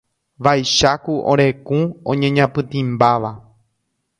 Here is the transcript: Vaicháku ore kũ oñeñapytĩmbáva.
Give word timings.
Vaicháku 0.45 1.13
ore 1.31 1.45
kũ 1.67 1.77
oñeñapytĩmbáva. 2.11 3.31